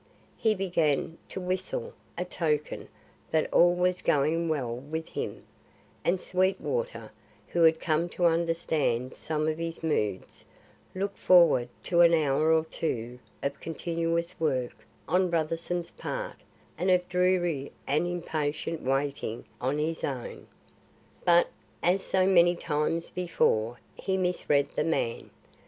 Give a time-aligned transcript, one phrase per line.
[0.35, 2.87] He began to whistle a token
[3.29, 5.43] that all was going well with him,
[6.03, 7.11] and Sweetwater,
[7.49, 10.43] who had come to understand some of his moods,
[10.95, 14.73] looked forward to an hour or two of continuous work
[15.07, 16.37] on Brotherson's part
[16.79, 20.47] and of dreary and impatient waiting on his own.
[21.25, 21.51] But,
[21.83, 25.29] as so many times before, he misread the man.